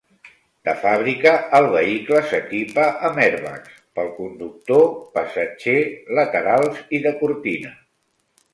[0.67, 4.83] De fàbrica, el vehicle s'equipa amb airbags pel conductor,
[5.19, 5.79] passatger,
[6.21, 7.75] laterals i de cortina.